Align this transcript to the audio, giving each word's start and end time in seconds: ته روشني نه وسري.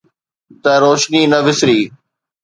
ته 0.63 0.71
روشني 0.83 1.21
نه 1.31 1.39
وسري. 1.45 1.81